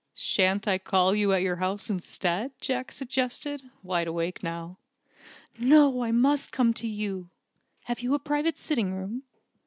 [0.15, 4.79] "Shan't I call at your house instead?" Jack suggested, wide awake now.
[5.59, 7.29] "No, I must come to you.
[7.83, 9.21] Have you a private sitting room?"